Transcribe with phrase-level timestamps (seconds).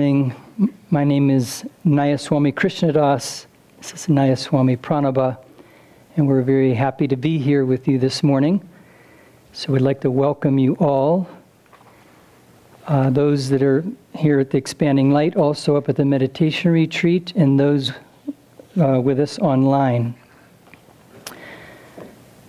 [0.00, 0.34] morning.
[0.88, 3.44] My name is Nayaswami Krishnadas.
[3.76, 5.36] This is Nayaswami Pranaba,
[6.16, 8.66] and we're very happy to be here with you this morning.
[9.52, 11.28] So we'd like to welcome you all.
[12.86, 13.84] Uh, those that are
[14.14, 17.92] here at the Expanding Light, also up at the meditation retreat, and those
[18.80, 20.14] uh, with us online.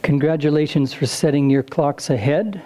[0.03, 2.61] Congratulations for setting your clocks ahead.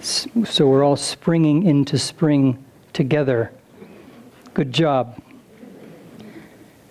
[0.00, 3.52] So we're all springing into spring together.
[4.54, 5.20] Good job.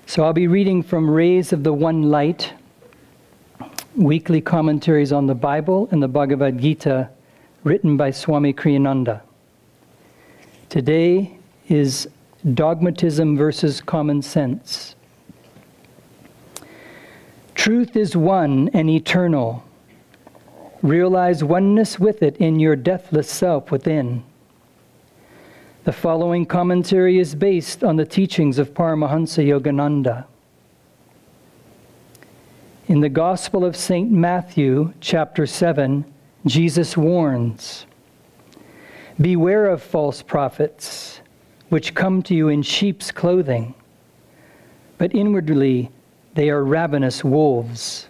[0.06, 2.54] So I'll be reading from Rays of the One Light,
[3.96, 7.10] weekly commentaries on the Bible and the Bhagavad Gita,
[7.64, 9.22] written by Swami Kriyananda.
[10.70, 11.38] Today
[11.68, 12.08] is
[12.54, 14.96] Dogmatism versus Common Sense.
[17.56, 19.64] Truth is one and eternal.
[20.82, 24.24] Realize oneness with it in your deathless self within.
[25.86, 30.26] The following commentary is based on the teachings of Paramahansa Yogananda.
[32.90, 34.12] In the Gospel of St.
[34.12, 36.04] Matthew, chapter 7,
[36.46, 37.86] Jesus warns
[39.22, 41.22] Beware of false prophets,
[41.70, 43.74] which come to you in sheep's clothing,
[44.98, 45.92] but inwardly
[46.34, 48.10] they are ravenous wolves.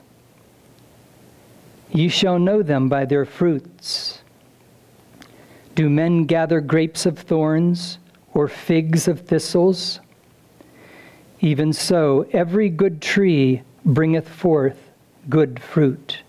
[1.91, 4.22] You shall know them by their fruits.
[5.79, 8.00] Do men gather grapes of thorns
[8.34, 10.01] or figs of thistles?
[11.40, 14.78] Even so, every good tree bringeth forth
[15.29, 16.19] good fruit,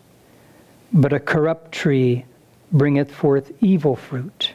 [0.92, 2.26] but a corrupt tree
[2.70, 4.54] bringeth forth evil fruit.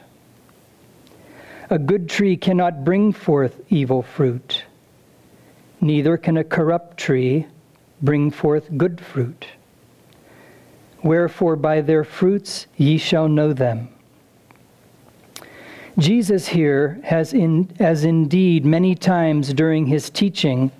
[1.70, 4.64] A good tree cannot bring forth evil fruit,
[5.82, 7.48] neither can a corrupt tree
[8.02, 9.46] bring forth good fruit.
[11.04, 13.90] Wherefore, by their fruits ye shall know them.
[15.98, 20.72] Jesus here has in, as indeed many times during his teaching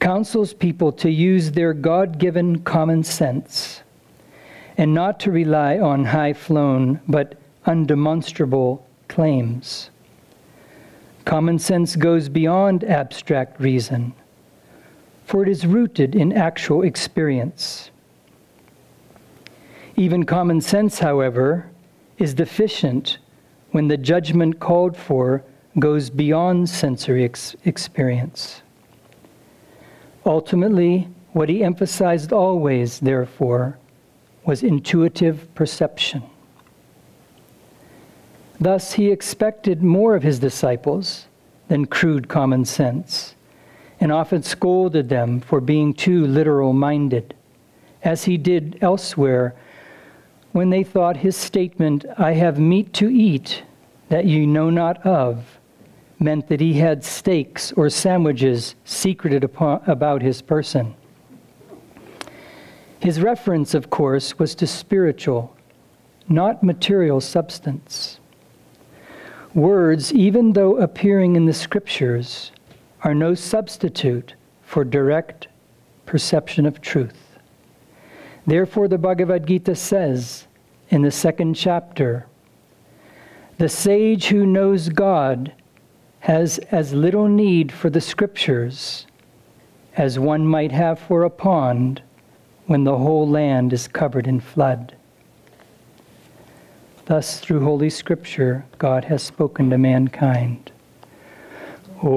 [0.00, 3.82] counsels people to use their God-given common sense
[4.76, 7.36] and not to rely on high-flown but
[7.66, 9.90] undemonstrable claims.
[11.24, 14.12] Common sense goes beyond abstract reason,
[15.26, 17.90] for it is rooted in actual experience.
[19.96, 21.70] Even common sense, however,
[22.18, 23.18] is deficient
[23.72, 25.42] when the judgment called for
[25.78, 28.62] goes beyond sensory ex- experience.
[30.26, 33.78] Ultimately, What he emphasized always, therefore,
[34.44, 36.22] was intuitive perception.
[38.58, 41.26] Thus, he expected more of his disciples
[41.68, 43.36] than crude common sense,
[44.00, 47.32] and often scolded them for being too literal minded,
[48.02, 49.54] as he did elsewhere
[50.52, 53.62] when they thought his statement, I have meat to eat
[54.08, 55.58] that you know not of,
[56.18, 60.94] meant that he had steaks or sandwiches secreted upon, about his person.
[62.98, 65.56] His reference, of course, was to spiritual,
[66.28, 68.18] not material substance.
[69.54, 72.52] Words, even though appearing in the scriptures,
[73.02, 75.48] are no substitute for direct
[76.04, 77.29] perception of truth.
[78.46, 80.46] Therefore, the Bhagavad Gita says
[80.88, 82.26] in the second chapter
[83.58, 85.52] the sage who knows God
[86.20, 89.06] has as little need for the scriptures
[89.96, 92.02] as one might have for a pond
[92.66, 94.94] when the whole land is covered in flood.
[97.06, 100.70] Thus, through Holy Scripture, God has spoken to mankind.
[102.00, 102.08] Om,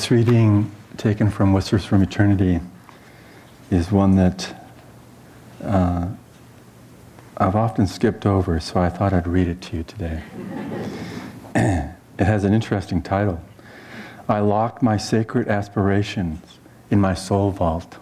[0.00, 2.60] This reading, taken from Whispers from Eternity,
[3.70, 4.64] is one that
[5.62, 6.08] uh,
[7.36, 10.22] I've often skipped over, so I thought I'd read it to you today.
[11.54, 13.42] it has an interesting title
[14.26, 16.58] I Lock My Sacred Aspirations
[16.90, 17.98] in My Soul Vault.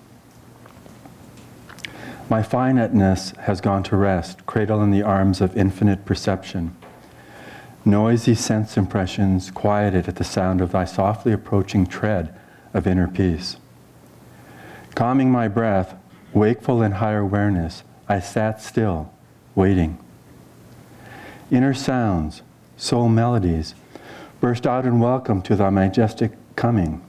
[2.30, 6.76] My finiteness has gone to rest, cradled in the arms of infinite perception.
[7.88, 12.34] Noisy sense impressions quieted at the sound of thy softly approaching tread
[12.74, 13.56] of inner peace.
[14.94, 15.94] Calming my breath,
[16.34, 19.10] wakeful in higher awareness, I sat still,
[19.54, 19.98] waiting.
[21.50, 22.42] Inner sounds,
[22.76, 23.74] soul melodies,
[24.38, 27.02] burst out in welcome to thy majestic coming,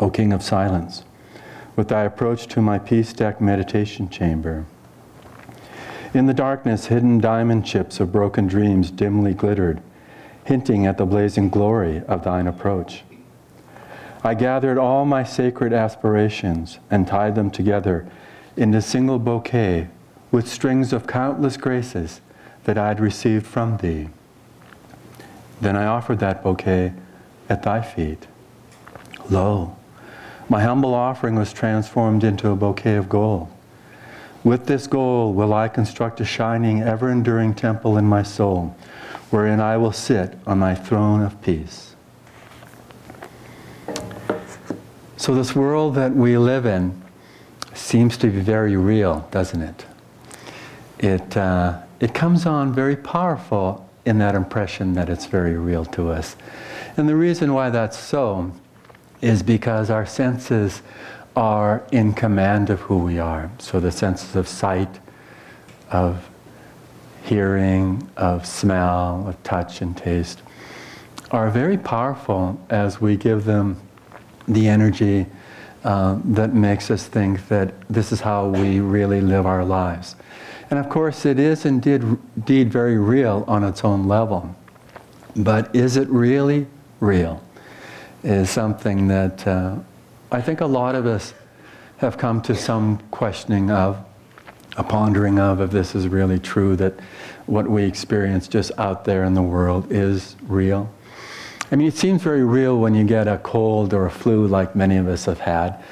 [0.00, 1.02] O King of Silence,
[1.76, 4.66] with thy approach to my peace deck meditation chamber.
[6.12, 9.80] In the darkness, hidden diamond chips of broken dreams dimly glittered,
[10.50, 13.04] hinting at the blazing glory of thine approach.
[14.24, 18.08] I gathered all my sacred aspirations and tied them together
[18.56, 19.86] in a single bouquet
[20.32, 22.20] with strings of countless graces
[22.64, 24.08] that I had received from thee.
[25.60, 26.94] Then I offered that bouquet
[27.48, 28.26] at thy feet.
[29.30, 29.76] Lo,
[30.48, 33.48] my humble offering was transformed into a bouquet of gold.
[34.42, 38.74] With this gold will I construct a shining, ever enduring temple in my soul,
[39.30, 41.94] wherein I will sit on my throne of peace.
[45.16, 47.00] So, this world that we live in
[47.74, 49.86] seems to be very real, doesn't it?
[50.98, 56.10] It, uh, it comes on very powerful in that impression that it's very real to
[56.10, 56.36] us.
[56.96, 58.52] And the reason why that's so
[59.20, 60.80] is because our senses
[61.36, 63.50] are in command of who we are.
[63.58, 65.00] So, the senses of sight,
[65.90, 66.29] of
[67.30, 70.42] hearing, of smell, of touch, and taste
[71.30, 73.80] are very powerful as we give them
[74.48, 75.26] the energy
[75.84, 80.16] uh, that makes us think that this is how we really live our lives.
[80.70, 82.02] And of course, it is indeed,
[82.36, 84.54] indeed very real on its own level.
[85.36, 86.66] But is it really
[86.98, 87.40] real?
[88.24, 89.76] Is something that uh,
[90.32, 91.32] I think a lot of us
[91.98, 94.04] have come to some questioning of,
[94.76, 96.94] a pondering of, if this is really true, that
[97.46, 100.90] what we experience just out there in the world is real.
[101.72, 104.74] I mean, it seems very real when you get a cold or a flu, like
[104.74, 105.82] many of us have had,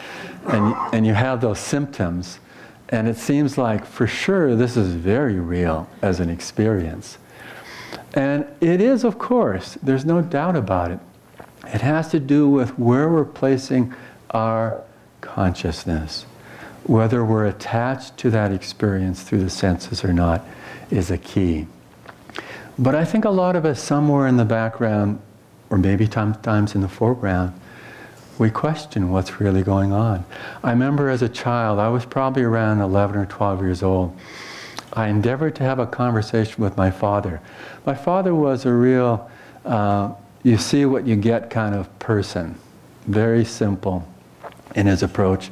[0.48, 2.40] and, and you have those symptoms,
[2.88, 7.18] and it seems like for sure this is very real as an experience.
[8.14, 11.00] And it is, of course, there's no doubt about it.
[11.66, 13.94] It has to do with where we're placing
[14.30, 14.82] our
[15.20, 16.24] consciousness.
[16.88, 20.44] Whether we're attached to that experience through the senses or not
[20.90, 21.66] is a key.
[22.78, 25.20] But I think a lot of us, somewhere in the background,
[25.68, 27.52] or maybe sometimes in the foreground,
[28.38, 30.24] we question what's really going on.
[30.62, 34.16] I remember as a child, I was probably around 11 or 12 years old.
[34.94, 37.40] I endeavored to have a conversation with my father.
[37.84, 39.30] My father was a real,
[39.64, 42.54] uh, you see what you get kind of person,
[43.06, 44.08] very simple
[44.74, 45.50] in his approach,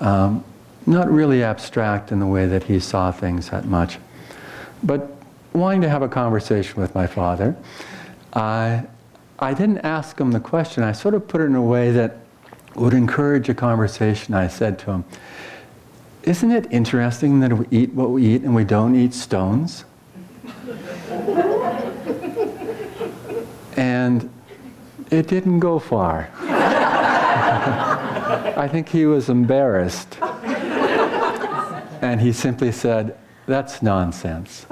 [0.00, 0.42] um,
[0.90, 3.98] not really abstract in the way that he saw things that much.
[4.82, 5.10] But
[5.52, 7.56] wanting to have a conversation with my father,
[8.32, 8.84] I,
[9.38, 10.82] I didn't ask him the question.
[10.82, 12.16] I sort of put it in a way that
[12.74, 14.34] would encourage a conversation.
[14.34, 15.04] I said to him,
[16.24, 19.84] Isn't it interesting that we eat what we eat and we don't eat stones?
[23.76, 24.30] and
[25.10, 26.30] it didn't go far.
[28.56, 30.18] I think he was embarrassed.
[32.00, 33.16] And he simply said,
[33.46, 34.66] That's nonsense.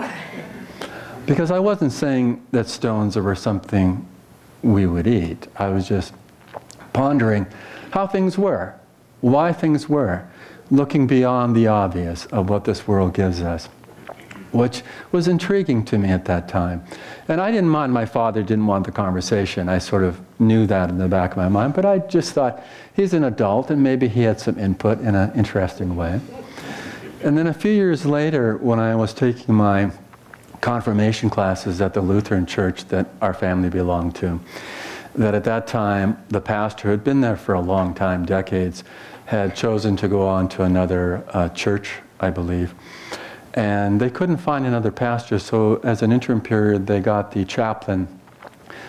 [1.26, 4.06] Because I wasn't saying that stones were something
[4.62, 5.46] we would eat.
[5.56, 6.14] I was just
[6.92, 7.46] pondering
[7.90, 8.74] how things were,
[9.20, 10.26] why things were,
[10.70, 13.66] looking beyond the obvious of what this world gives us,
[14.52, 14.82] which
[15.12, 16.84] was intriguing to me at that time.
[17.28, 19.68] And I didn't mind my father didn't want the conversation.
[19.68, 22.62] I sort of knew that in the back of my mind, but I just thought
[22.94, 26.20] he's an adult and maybe he had some input in an interesting way.
[27.22, 29.90] And then a few years later, when I was taking my
[30.60, 34.40] confirmation classes at the Lutheran church that our family belonged to.
[35.14, 38.84] That at that time, the pastor who had been there for a long time, decades,
[39.26, 42.74] had chosen to go on to another uh, church, I believe.
[43.54, 48.08] And they couldn't find another pastor, so as an interim period, they got the chaplain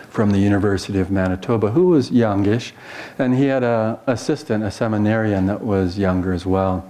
[0.10, 2.74] from the University of Manitoba, who was youngish,
[3.18, 6.90] and he had an assistant, a seminarian that was younger as well.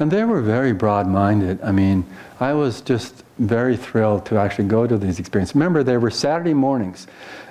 [0.00, 1.60] And they were very broad minded.
[1.62, 2.06] I mean,
[2.40, 5.54] I was just very thrilled to actually go to these experiences.
[5.54, 7.06] Remember, they were Saturday mornings.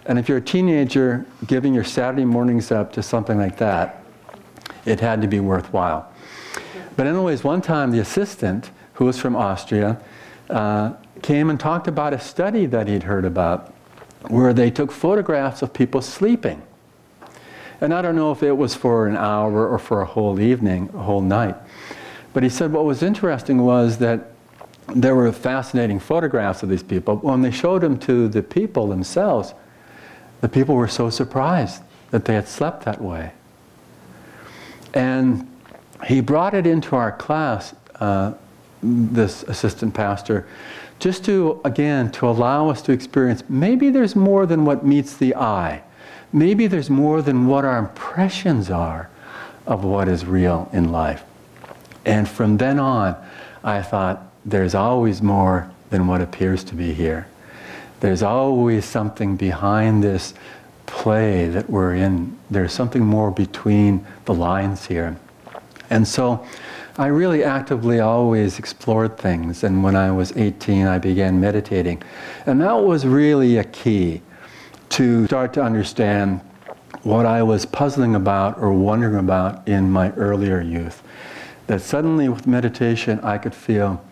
[0.08, 4.04] And if you're a teenager giving your Saturday mornings up to something like that,
[4.86, 6.12] it had to be worthwhile.
[6.96, 10.02] But, anyways, one time the assistant, who was from Austria,
[10.50, 13.74] uh, came and talked about a study that he'd heard about
[14.28, 16.64] where they took photographs of people sleeping.
[17.80, 20.90] And I don't know if it was for an hour or for a whole evening,
[20.94, 21.56] a whole night.
[22.34, 24.32] But he said what was interesting was that
[24.96, 27.18] there were fascinating photographs of these people.
[27.18, 29.54] When they showed them to the people themselves,
[30.42, 31.82] the people were so surprised
[32.12, 33.32] that they had slept that way.
[34.94, 35.48] And
[36.08, 38.34] he brought it into our class, uh,
[38.82, 40.48] this assistant pastor,
[41.00, 45.36] just to, again, to allow us to experience maybe there's more than what meets the
[45.36, 45.82] eye.
[46.32, 49.10] Maybe there's more than what our impressions are
[49.66, 51.24] of what is real in life.
[52.06, 53.16] And from then on,
[53.64, 57.28] I thought, there's always more than what appears to be here.
[58.00, 60.34] There's always something behind this
[60.86, 62.38] play that we're in.
[62.50, 65.18] There's something more between the lines here.
[65.90, 66.46] And so
[66.98, 69.64] I really actively always explored things.
[69.64, 72.02] And when I was 18, I began meditating.
[72.46, 74.22] And that was really a key
[74.90, 76.42] to start to understand
[77.04, 81.04] what I was puzzling about or wondering about in my earlier youth.
[81.70, 84.04] That suddenly, with meditation, I could feel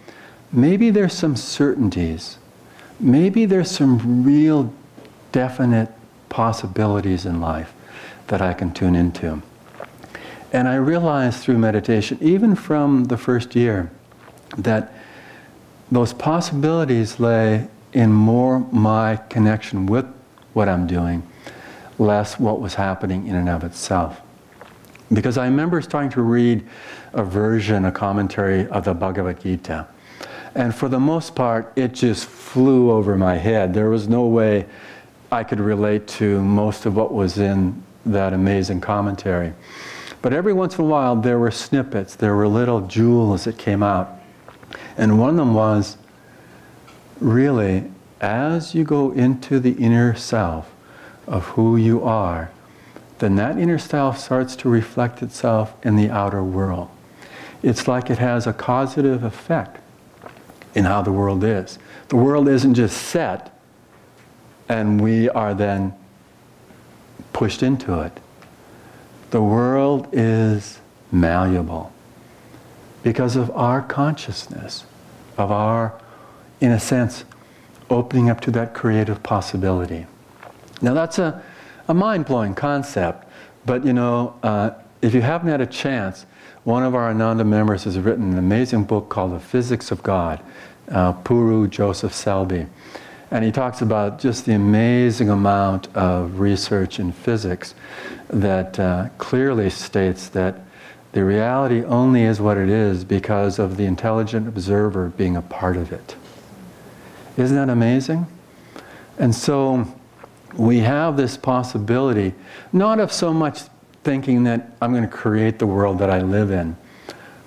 [0.51, 2.37] maybe there's some certainties,
[2.99, 4.71] maybe there's some real
[5.31, 5.89] definite
[6.29, 7.73] possibilities in life
[8.27, 9.41] that I can tune into.
[10.53, 13.89] And I realized through meditation, even from the first year,
[14.55, 14.93] that
[15.91, 20.05] those possibilities lay in more my connection with
[20.53, 21.27] what I'm doing,
[21.97, 24.21] less what was happening in and of itself.
[25.11, 26.65] Because I remember starting to read
[27.13, 29.87] a version, a commentary of the Bhagavad Gita.
[30.55, 33.73] And for the most part, it just flew over my head.
[33.73, 34.65] There was no way
[35.31, 39.53] I could relate to most of what was in that amazing commentary.
[40.21, 43.83] But every once in a while, there were snippets, there were little jewels that came
[43.83, 44.09] out.
[44.97, 45.97] And one of them was
[47.19, 50.73] really, as you go into the inner self
[51.27, 52.49] of who you are,
[53.19, 56.89] then that inner self starts to reflect itself in the outer world.
[57.63, 59.79] It's like it has a causative effect
[60.75, 61.79] in how the world is.
[62.09, 63.53] The world isn't just set
[64.69, 65.93] and we are then
[67.33, 68.19] pushed into it.
[69.31, 70.79] The world is
[71.11, 71.91] malleable
[73.03, 74.85] because of our consciousness,
[75.37, 75.99] of our,
[76.59, 77.23] in a sense,
[77.89, 80.05] opening up to that creative possibility.
[80.81, 81.41] Now, that's a,
[81.87, 83.27] a mind blowing concept,
[83.65, 86.25] but you know, uh, if you haven't had a chance,
[86.63, 90.41] one of our Ananda members has written an amazing book called The Physics of God,
[90.89, 92.67] uh, Puru Joseph Selbie.
[93.31, 97.75] And he talks about just the amazing amount of research in physics
[98.29, 100.61] that uh, clearly states that
[101.11, 105.77] the reality only is what it is because of the intelligent observer being a part
[105.77, 106.15] of it.
[107.37, 108.27] Isn't that amazing?
[109.17, 109.87] And so
[110.57, 112.33] we have this possibility,
[112.73, 113.61] not of so much
[114.03, 116.75] thinking that I'm going to create the world that I live in,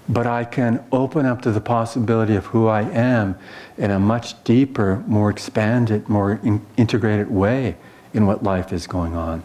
[0.09, 3.37] but I can open up to the possibility of who I am
[3.77, 7.77] in a much deeper, more expanded, more in integrated way
[8.13, 9.43] in what life is going on.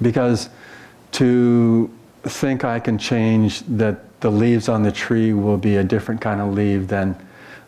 [0.00, 0.48] Because
[1.12, 1.90] to
[2.24, 6.40] think I can change that the leaves on the tree will be a different kind
[6.40, 7.16] of leaf than,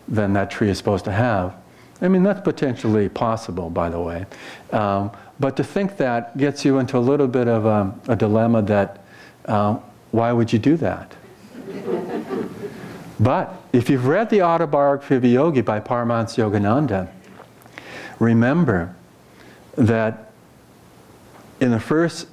[0.07, 1.55] than that tree is supposed to have.
[2.01, 4.25] I mean, that's potentially possible, by the way.
[4.71, 8.61] Um, but to think that gets you into a little bit of a, a dilemma
[8.63, 9.01] that
[9.45, 9.77] uh,
[10.11, 11.13] why would you do that?
[13.19, 17.09] but if you've read the autobiography of a yogi by Paramahansa Yogananda,
[18.19, 18.95] remember
[19.75, 20.31] that
[21.59, 22.27] in the first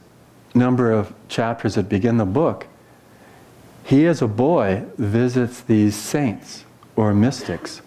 [0.54, 2.66] number of chapters that begin the book,
[3.84, 6.64] he as a boy visits these saints
[6.94, 7.82] or mystics.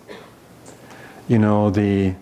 [1.28, 2.14] You know, the,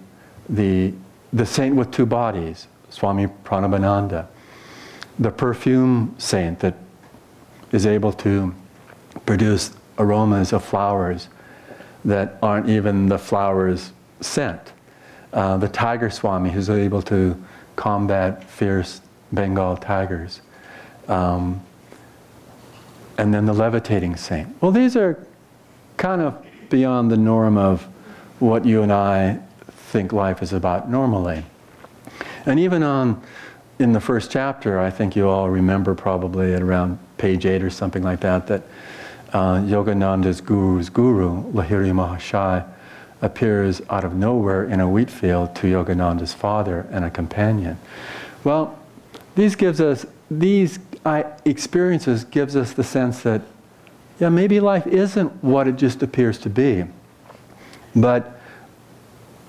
[0.49, 0.93] the,
[1.31, 4.27] the saint with two bodies, Swami Pranabananda,
[5.19, 6.75] the perfume saint that
[7.71, 8.53] is able to
[9.25, 11.27] produce aromas of flowers
[12.05, 13.91] that aren't even the flowers
[14.21, 14.73] scent.
[15.31, 17.41] Uh, the tiger swami who's able to
[17.75, 20.41] combat fierce Bengal tigers.
[21.07, 21.61] Um,
[23.17, 24.61] and then the levitating saint.
[24.61, 25.25] Well, these are
[25.97, 27.87] kind of beyond the norm of
[28.43, 31.45] what you and I think life is about normally.
[32.45, 33.23] And even on
[33.79, 37.69] in the first chapter, I think you all remember probably at around page eight or
[37.69, 38.63] something like that, that
[39.31, 42.67] uh, Yogananda's guru's guru, Lahiri Mahashai,
[43.21, 47.79] appears out of nowhere in a wheat field to Yogananda's father and a companion.
[48.43, 48.77] Well,
[49.35, 50.79] these gives us these
[51.45, 53.41] experiences gives us the sense that
[54.19, 56.85] yeah maybe life isn't what it just appears to be
[57.95, 58.39] but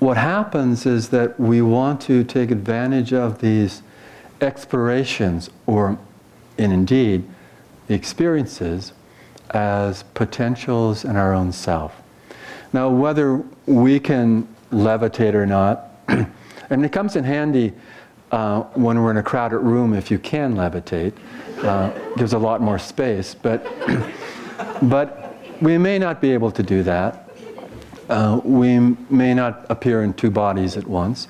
[0.01, 3.83] what happens is that we want to take advantage of these
[4.41, 5.99] explorations or
[6.59, 7.25] and indeed
[7.89, 8.93] experiences
[9.51, 12.03] as potentials in our own self
[12.73, 15.91] now whether we can levitate or not
[16.71, 17.73] and it comes in handy
[18.35, 21.13] uh, when we're in a crowded room, if you can levitate,
[21.63, 23.33] uh, gives a lot more space.
[23.33, 23.65] But,
[24.83, 27.24] but we may not be able to do that.
[28.09, 31.29] Uh, we may not appear in two bodies at once.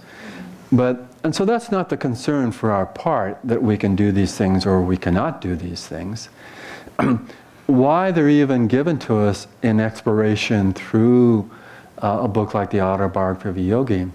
[0.72, 4.36] But, and so that's not the concern for our part that we can do these
[4.36, 6.28] things or we cannot do these things.
[7.66, 11.50] Why they're even given to us in exploration through
[12.02, 14.10] uh, a book like the Autobiography of a Yogi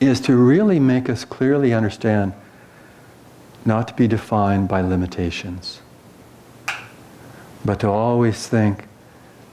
[0.00, 2.32] is to really make us clearly understand
[3.64, 5.80] not to be defined by limitations,
[7.64, 8.86] but to always think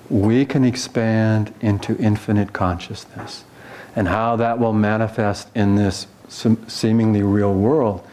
[0.10, 3.44] we can expand into infinite consciousness.
[3.96, 6.08] And how that will manifest in this
[6.68, 8.06] seemingly real world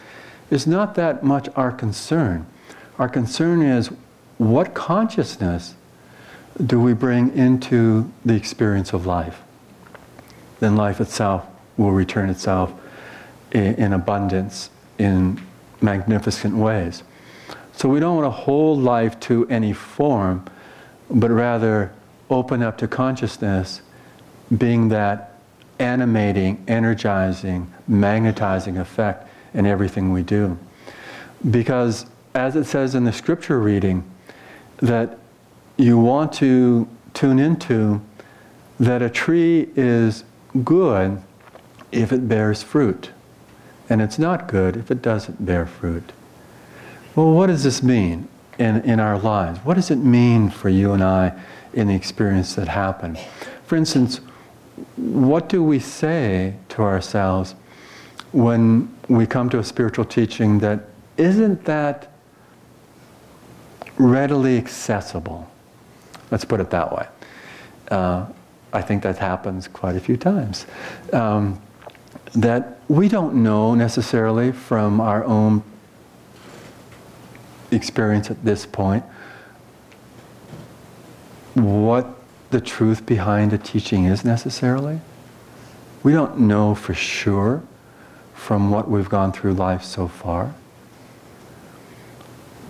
[0.51, 2.47] is not that much our concern.
[2.99, 3.91] Our concern is
[4.39, 5.75] what consciousness
[6.65, 9.41] do we bring into the experience of life?
[10.61, 12.73] Then life itself will return itself
[13.51, 15.41] in, abundance in
[15.81, 17.03] magnificent ways.
[17.73, 20.45] So we don't want to hold life to any form,
[21.11, 21.93] but rather
[22.31, 23.83] open up to consciousness
[24.57, 25.39] being that
[25.79, 30.59] animating, energizing, magnetizing effect in everything we do.
[31.51, 34.05] Because as it says in the scripture reading,
[34.79, 35.19] that
[35.77, 38.01] you want to tune into
[38.81, 40.25] that a tree is
[40.65, 41.23] good
[41.91, 43.11] if it bears fruit.
[43.89, 46.13] And it's not good if it doesn't bear fruit.
[47.15, 49.59] Well, what does this mean in, in our lives?
[49.61, 51.39] What does it mean for you and I
[51.73, 53.19] in the experience that happened?
[53.65, 54.21] For instance,
[54.97, 57.55] what do we say to ourselves
[58.33, 62.11] when we come to a spiritual teaching that isn't that
[63.99, 65.51] readily accessible?
[66.31, 67.07] Let's put it that way.
[67.91, 68.27] Uh,
[68.73, 70.67] I think that happens quite a few times.
[71.13, 71.61] Um,
[72.35, 75.63] that we don't know necessarily from our own
[77.73, 79.05] experience at this point
[81.55, 82.07] what
[82.51, 85.01] the truth behind a teaching is necessarily.
[86.03, 87.63] We don't know for sure
[88.35, 90.55] from what we've gone through life so far.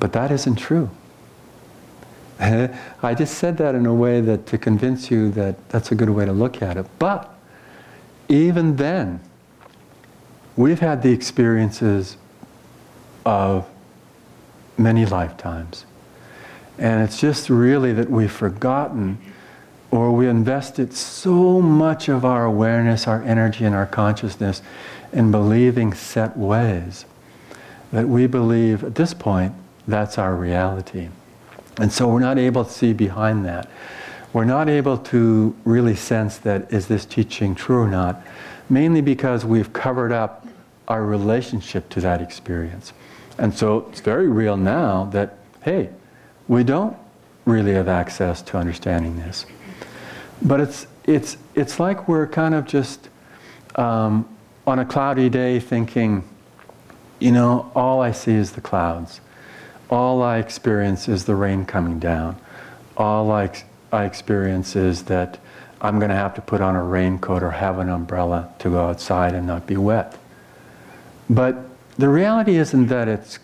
[0.01, 0.91] But that isn't true.
[2.41, 6.11] I just said that in a way that to convince you that that's a good
[6.11, 6.87] way to look at it.
[6.99, 7.33] But
[8.29, 9.21] even then,
[10.57, 12.17] We've had the experiences
[13.25, 13.67] of
[14.83, 15.87] many lifetimes.
[16.79, 19.19] And it's just really that we've forgotten
[19.91, 24.63] or we invested so much of our awareness, our energy, and our consciousness
[25.13, 27.05] in believing set ways
[27.93, 29.55] that we believe at this point
[29.87, 31.09] that's our reality.
[31.79, 33.69] And so we're not able to see behind that.
[34.33, 38.25] We're not able to really sense that is this teaching true or not,
[38.71, 40.47] mainly because we've covered up
[40.89, 42.93] our relationship to that experience.
[43.43, 45.91] And so it's very real now that, hey,
[46.47, 46.97] we don't
[47.45, 49.47] really have access to understanding this.
[50.41, 53.09] But it's, it's, it's like we're kind of just
[53.75, 54.29] um,
[54.65, 56.23] on a cloudy day thinking,
[57.19, 59.21] you know, all I see is the clouds.
[59.91, 62.39] All I experience is the rain coming down.
[62.97, 63.51] All I,
[63.91, 65.41] I experience is that
[65.81, 68.87] I'm going to have to put on a raincoat or have an umbrella to go
[68.87, 70.17] outside and not be wet.
[71.29, 73.39] But the reality isn't that it's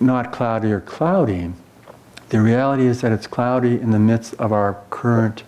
[0.00, 1.52] not cloudy or cloudy.
[2.28, 5.42] The reality is that it's cloudy in the midst of our current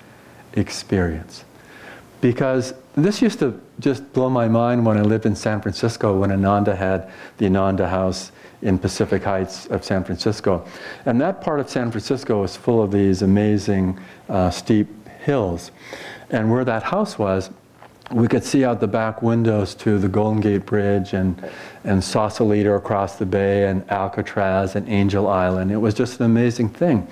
[0.55, 1.44] experience.
[2.20, 6.33] Because this used to just blow my mind when I lived in San Francisco when
[6.33, 10.66] Ananda had the Ananda House in Pacific Heights of San Francisco.
[11.07, 13.98] And that part of San Francisco was full of these amazing
[14.29, 14.88] uh, steep
[15.20, 15.70] hills.
[16.31, 17.51] And where that house was,
[18.11, 21.42] we could see out the back windows to the Golden Gate Bridge and,
[21.85, 25.71] and Sausalito across the bay and Alcatraz and Angel Island.
[25.71, 27.07] It was just an amazing thing.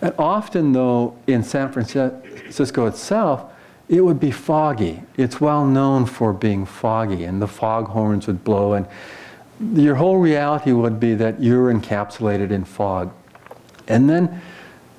[0.00, 3.52] And often, though, in San Francisco itself,
[3.88, 5.02] it would be foggy.
[5.16, 8.86] It's well known for being foggy, and the fog horns would blow, and
[9.74, 13.12] your whole reality would be that you're encapsulated in fog.
[13.88, 14.40] And then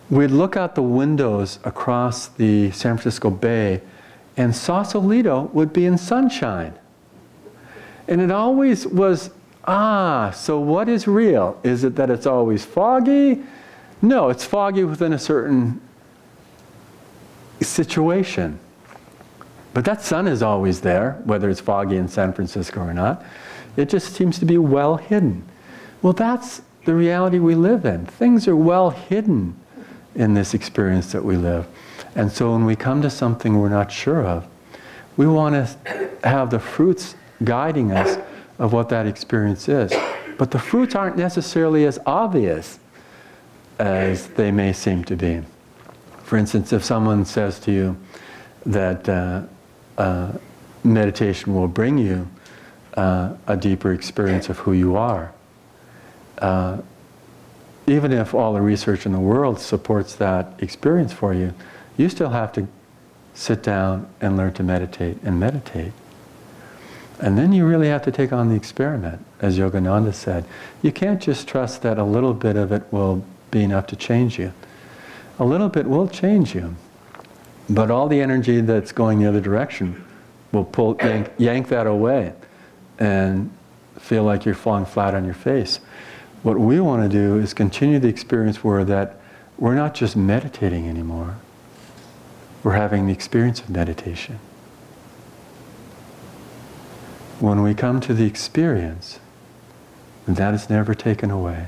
[0.10, 3.82] we'd look out the windows across the San Francisco Bay
[4.38, 6.74] and Sausalito would be in sunshine.
[8.08, 9.30] And it always was,
[9.66, 11.60] ah, so what is real?
[11.64, 13.44] Is it that it's always foggy?
[14.02, 15.82] No, it's foggy within a certain
[17.62, 18.60] situation.
[19.74, 23.24] But that sun is always there, whether it's foggy in San Francisco or not.
[23.78, 25.44] It just seems to be well hidden.
[26.02, 28.06] Well, that's the reality we live in.
[28.06, 29.56] Things are well hidden
[30.16, 31.68] in this experience that we live.
[32.16, 34.48] And so when we come to something we're not sure of,
[35.18, 38.18] we want to have the fruits guiding us
[38.60, 39.94] of what that experience is.
[40.38, 42.80] But the fruits aren't necessarily as obvious
[43.80, 45.42] as they may seem to be.
[46.24, 47.98] For instance, if someone says to you
[48.66, 49.44] that uh,
[49.98, 50.34] uh,
[50.84, 52.28] meditation will bring you
[52.94, 55.34] uh, a deeper experience of who you are,
[56.38, 56.78] uh,
[57.88, 61.54] even if all the research in the world supports that experience for you,
[61.98, 62.68] you still have to
[63.34, 65.94] sit down and learn to meditate and meditate.
[67.20, 70.46] And then you really have to take on the experiment, as Yogananda said.
[70.82, 74.40] You can't just trust that a little bit of it will be enough to change
[74.40, 74.54] you.
[75.38, 76.76] A little bit will change you.
[77.70, 80.04] But all the energy that's going the other direction
[80.52, 82.34] will pull, yank, yank that away
[83.00, 83.52] and
[83.98, 85.80] feel like you're falling flat on your face.
[86.44, 89.20] What we want to do is continue the experience where that
[89.58, 91.38] we're not just meditating anymore
[92.64, 94.40] we're having the experience of meditation.
[97.40, 99.20] When we come to the experience,
[100.28, 101.68] that is never taken away.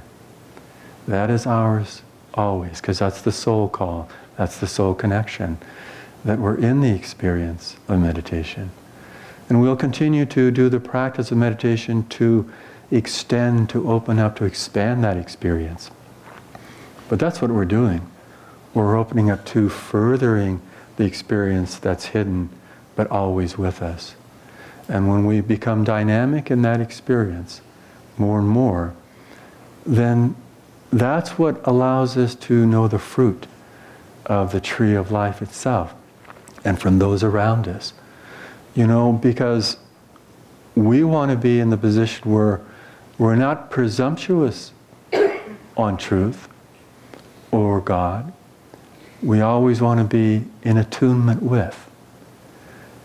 [1.07, 2.03] That is ours
[2.35, 5.57] always, because that's the soul call, that's the soul connection,
[6.23, 8.71] that we're in the experience of meditation.
[9.49, 12.49] And we'll continue to do the practice of meditation to
[12.91, 15.89] extend, to open up, to expand that experience.
[17.09, 18.09] But that's what we're doing.
[18.73, 20.61] We're opening up to furthering
[20.97, 22.49] the experience that's hidden
[22.95, 24.15] but always with us.
[24.87, 27.61] And when we become dynamic in that experience
[28.17, 28.93] more and more,
[29.85, 30.35] then
[30.91, 33.47] that's what allows us to know the fruit
[34.25, 35.93] of the tree of life itself
[36.63, 37.93] and from those around us.
[38.75, 39.77] You know, because
[40.75, 42.61] we want to be in the position where
[43.17, 44.71] we're not presumptuous
[45.77, 46.47] on truth
[47.51, 48.33] or God,
[49.23, 51.89] we always want to be in attunement with.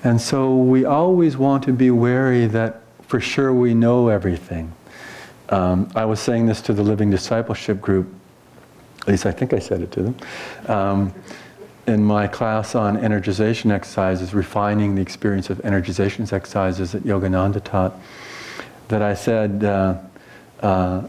[0.03, 4.73] And so we always want to be wary that for sure we know everything.
[5.49, 8.13] Um, I was saying this to the Living Discipleship group,
[9.03, 10.17] at least I think I said it to them,
[10.67, 11.15] um,
[11.87, 17.95] in my class on energization exercises, refining the experience of energization exercises that Yogananda taught,
[18.89, 19.99] that I said uh,
[20.61, 21.03] uh,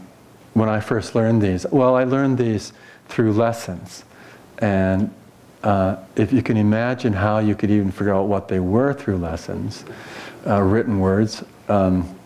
[0.54, 2.72] when I first learned these, well, I learned these
[3.08, 4.04] through lessons.
[4.60, 5.12] And
[5.62, 9.18] uh, if you can imagine how you could even figure out what they were through
[9.18, 9.84] lessons,
[10.46, 11.44] uh, written words.
[11.68, 12.18] Um,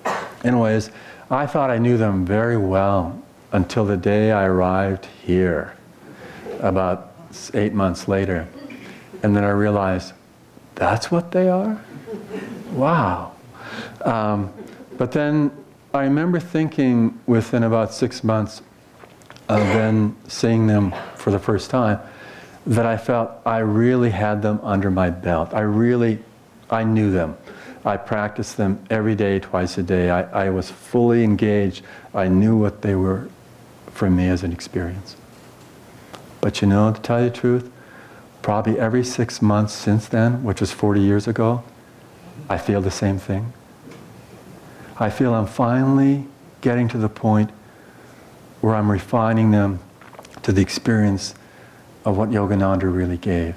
[0.45, 0.91] anyways,
[1.31, 3.21] I thought I knew them very well
[3.53, 5.77] until the day I arrived here,
[6.61, 7.13] about
[7.55, 8.49] eight months later.
[9.23, 10.13] And then I realized,
[10.75, 11.83] that's what they are?
[12.73, 13.33] Wow.
[14.05, 14.53] Um,
[14.97, 15.51] but then
[15.93, 18.63] I remember thinking within about six months,
[19.49, 22.01] of then seeing them for the first time
[22.67, 25.53] that I felt I really had them under my belt.
[25.53, 26.21] I really,
[26.71, 27.37] I knew them.
[27.85, 30.09] I practiced them every day, twice a day.
[30.11, 31.83] I, I was fully engaged.
[32.15, 33.29] I knew what they were
[33.91, 35.17] for me as an experience.
[36.41, 37.71] But you know, to tell you the truth,
[38.41, 41.63] probably every six months since then, which was 40 years ago,
[42.49, 43.53] I feel the same thing.
[44.99, 46.27] I feel I'm finally
[46.61, 47.51] getting to the point
[48.61, 49.81] where I'm refining them
[50.43, 51.35] to the experience
[52.05, 53.57] of what Yogananda really gave.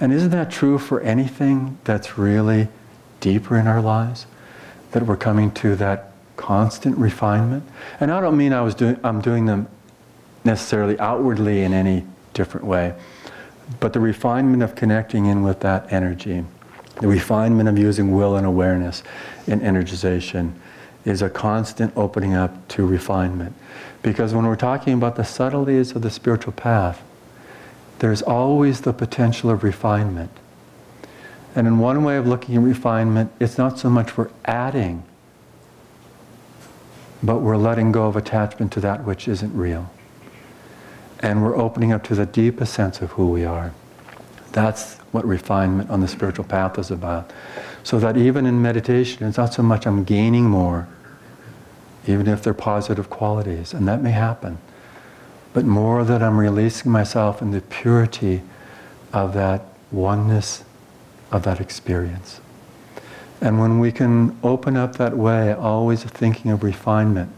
[0.00, 2.68] And isn't that true for anything that's really
[3.20, 4.26] deeper in our lives?
[4.92, 7.64] That we're coming to that constant refinement?
[8.00, 9.68] And I don't mean I was doing, I'm doing them
[10.44, 12.94] necessarily outwardly in any different way,
[13.78, 16.44] but the refinement of connecting in with that energy,
[17.00, 19.02] the refinement of using will and awareness
[19.46, 20.52] in energization
[21.04, 23.54] is a constant opening up to refinement.
[24.02, 27.02] Because when we're talking about the subtleties of the spiritual path,
[28.00, 30.30] there's always the potential of refinement.
[31.54, 35.04] And in one way of looking at refinement, it's not so much we're adding,
[37.22, 39.90] but we're letting go of attachment to that which isn't real.
[41.20, 43.74] And we're opening up to the deepest sense of who we are.
[44.52, 47.30] That's what refinement on the spiritual path is about.
[47.82, 50.88] So that even in meditation, it's not so much I'm gaining more,
[52.06, 54.58] even if they're positive qualities, and that may happen,
[55.52, 58.42] but more that I'm releasing myself in the purity
[59.12, 60.64] of that oneness
[61.32, 62.40] of that experience.
[63.40, 67.32] And when we can open up that way, always thinking of refinement,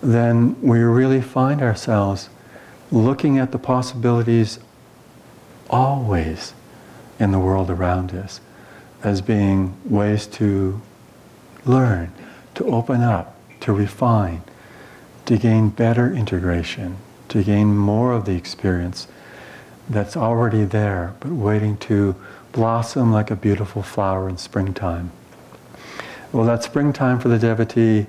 [0.00, 2.28] then we really find ourselves
[2.92, 4.60] looking at the possibilities
[5.68, 6.54] always
[7.18, 8.40] in the world around us
[9.02, 10.80] as being ways to
[11.64, 12.12] learn,
[12.54, 14.42] to open up, to refine,
[15.28, 16.96] to gain better integration,
[17.28, 19.06] to gain more of the experience
[19.86, 22.16] that's already there, but waiting to
[22.52, 25.12] blossom like a beautiful flower in springtime.
[26.32, 28.06] Well, that springtime for the devotee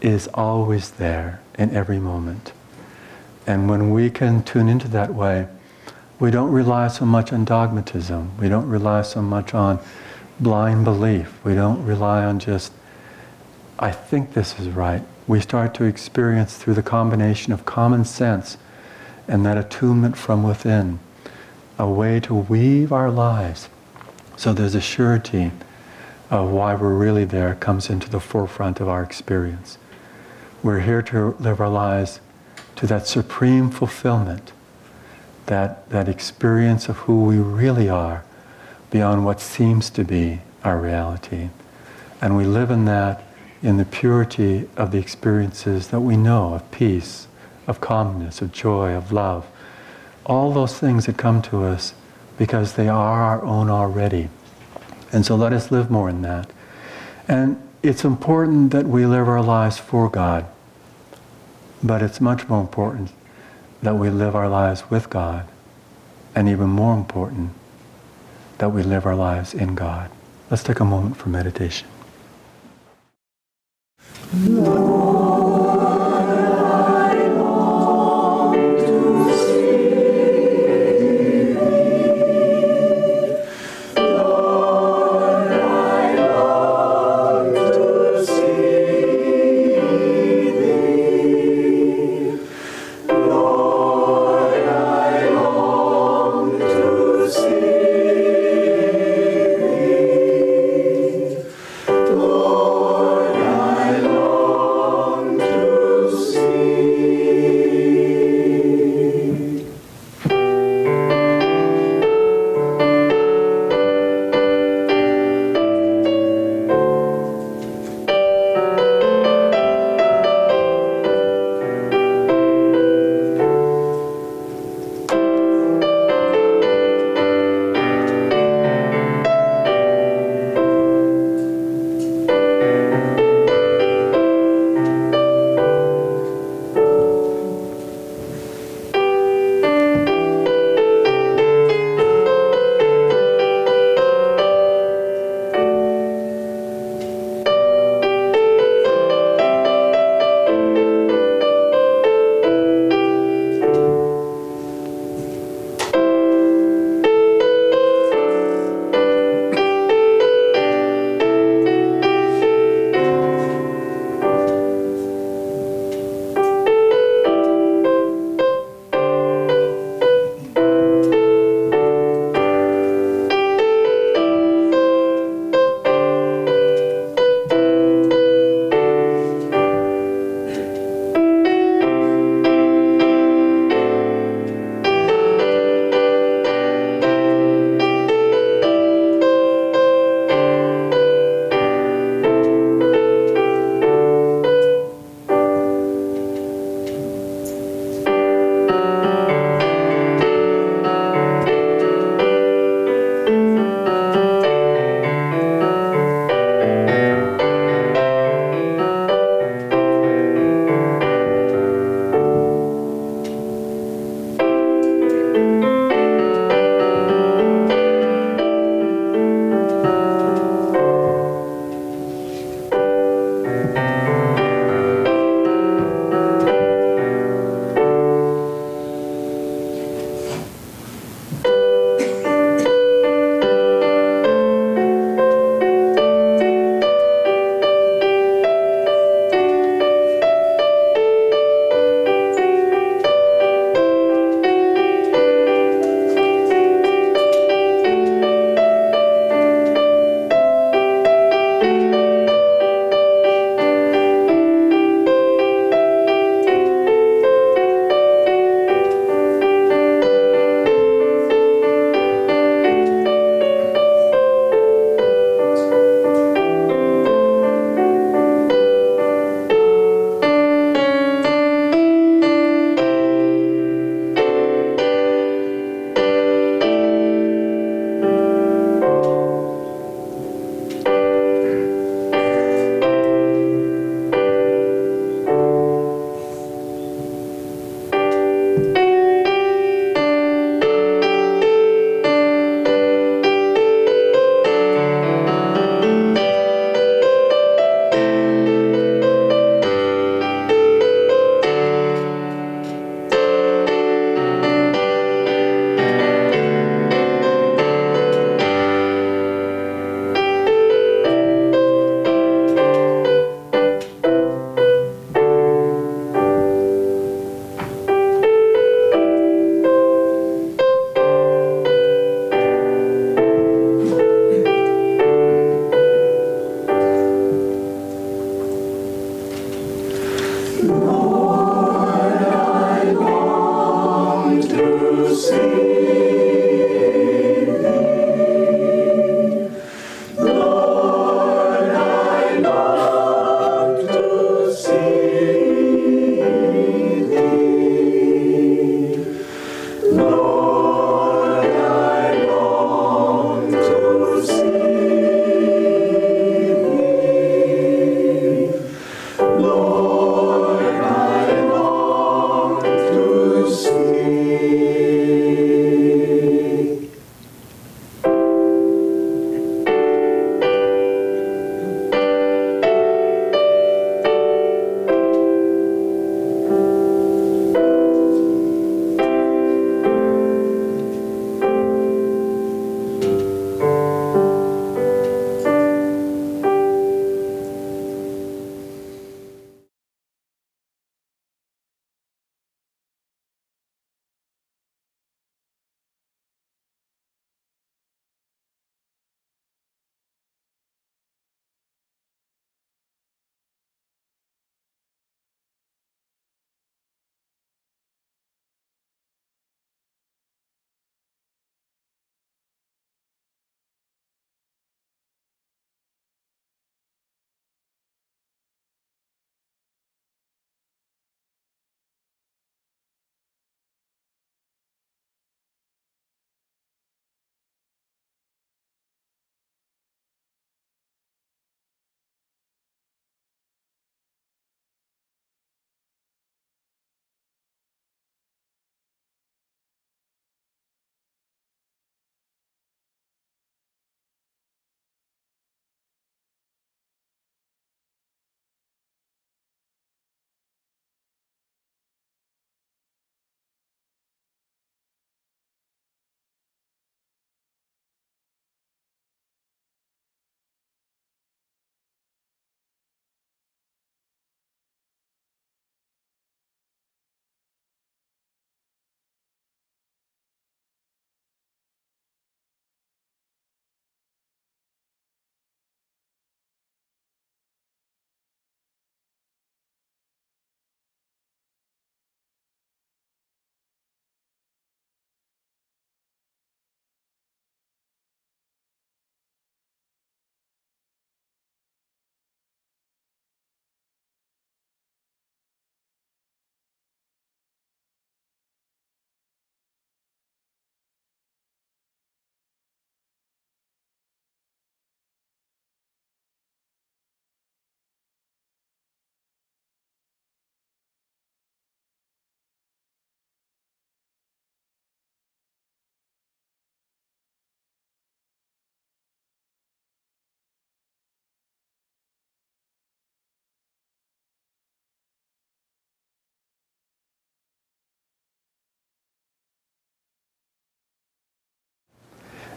[0.00, 2.52] is always there in every moment.
[3.46, 5.46] And when we can tune into that way,
[6.18, 8.30] we don't rely so much on dogmatism.
[8.40, 9.78] We don't rely so much on
[10.40, 11.38] blind belief.
[11.44, 12.72] We don't rely on just,
[13.78, 15.02] I think this is right.
[15.26, 18.56] We start to experience through the combination of common sense
[19.28, 20.98] and that attunement from within
[21.78, 23.68] a way to weave our lives
[24.38, 25.50] so there's a surety
[26.30, 29.78] of why we're really there comes into the forefront of our experience.
[30.62, 32.20] We're here to live our lives
[32.76, 34.52] to that supreme fulfillment,
[35.46, 38.24] that, that experience of who we really are
[38.92, 41.50] beyond what seems to be our reality.
[42.22, 43.24] And we live in that
[43.62, 47.26] in the purity of the experiences that we know of peace,
[47.66, 49.46] of calmness, of joy, of love,
[50.24, 51.94] all those things that come to us
[52.36, 54.28] because they are our own already.
[55.12, 56.50] And so let us live more in that.
[57.26, 60.46] And it's important that we live our lives for God,
[61.82, 63.12] but it's much more important
[63.82, 65.46] that we live our lives with God,
[66.34, 67.52] and even more important,
[68.58, 70.10] that we live our lives in God.
[70.50, 71.88] Let's take a moment for meditation.
[74.30, 75.17] Whoa.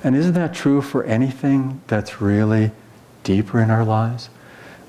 [0.03, 2.71] And isn't that true for anything that's really
[3.23, 4.29] deeper in our lives?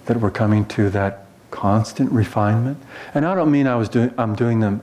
[0.07, 2.79] That we're coming to that constant refinement?
[3.15, 4.83] And I don't mean I was doing, I'm doing them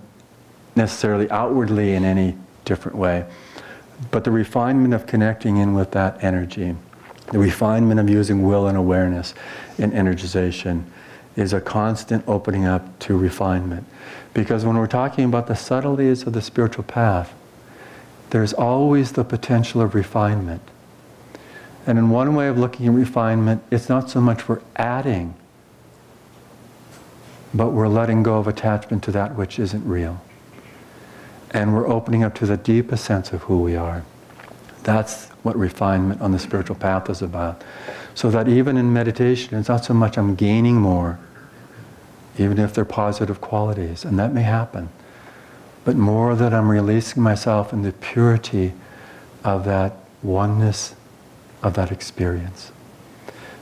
[0.76, 3.26] necessarily outwardly in any different way,
[4.12, 6.76] but the refinement of connecting in with that energy,
[7.32, 9.34] the refinement of using will and awareness
[9.78, 10.84] in energization
[11.36, 13.86] is a constant opening up to refinement.
[14.34, 17.34] Because when we're talking about the subtleties of the spiritual path,
[18.30, 20.62] there's always the potential of refinement.
[21.88, 25.34] And in one way of looking at refinement, it's not so much we're adding,
[27.54, 30.22] but we're letting go of attachment to that which isn't real.
[31.52, 34.04] And we're opening up to the deepest sense of who we are.
[34.84, 37.64] That's what refinement on the spiritual path is about.
[38.14, 41.18] So that even in meditation, it's not so much I'm gaining more,
[42.38, 44.90] even if they're positive qualities, and that may happen
[45.90, 48.74] but more that I'm releasing myself in the purity
[49.44, 50.94] of that oneness
[51.64, 52.72] of that experience.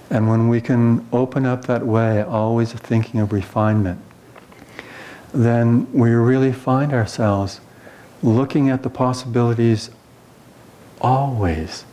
[0.09, 4.01] And when we can open up that way, always thinking of refinement,
[5.33, 7.61] then we really find ourselves
[8.21, 9.89] looking at the possibilities
[10.99, 11.85] always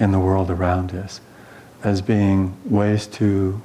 [0.00, 1.20] in the world around us
[1.84, 3.60] as being ways to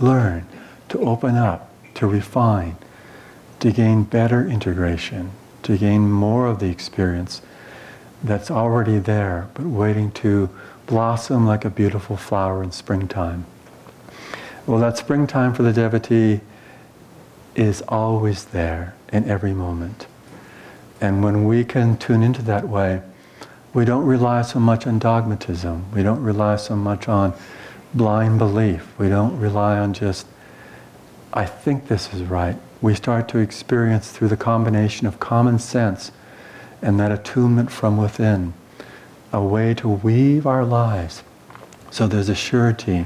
[0.00, 0.44] learn,
[0.88, 2.76] to open up, to refine,
[3.60, 5.30] to gain better integration,
[5.62, 7.42] to gain more of the experience
[8.22, 10.50] that's already there, but waiting to
[10.86, 13.46] blossom like a beautiful flower in springtime.
[14.66, 16.40] Well, that springtime for the devotee
[17.54, 20.06] is always there in every moment.
[21.00, 23.02] And when we can tune into that way,
[23.72, 25.90] we don't rely so much on dogmatism.
[25.92, 27.34] We don't rely so much on
[27.94, 28.86] blind belief.
[28.98, 30.26] We don't rely on just,
[31.32, 36.12] I think this is right we start to experience through the combination of common sense
[36.82, 38.54] and that attunement from within
[39.32, 41.22] a way to weave our lives
[41.90, 43.04] so there's a surety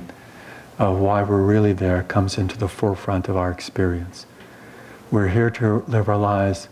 [0.79, 4.27] of why we're really there comes into the forefront of our experience.
[5.11, 6.69] We're here to live our lives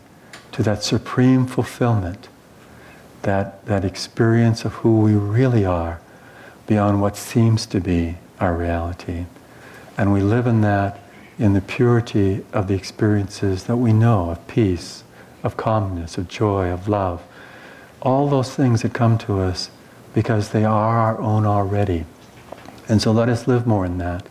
[0.52, 2.28] to that supreme fulfillment,
[3.22, 6.00] that, that experience of who we really are
[6.66, 9.26] beyond what seems to be our reality.
[9.96, 11.00] And we live in that
[11.38, 15.04] in the purity of the experiences that we know of peace,
[15.42, 17.22] of calmness, of joy, of love.
[18.00, 19.70] All those things that come to us
[20.14, 22.04] because they are our own already.
[22.88, 24.26] And so let us live more in that.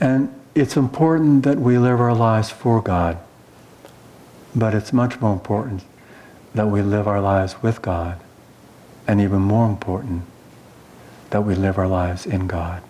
[0.00, 3.18] And it's important that we live our lives for God,
[4.54, 5.84] but it's much more important
[6.54, 8.18] that we live our lives with God,
[9.06, 10.22] and even more important,
[11.30, 12.82] that we live our lives in God.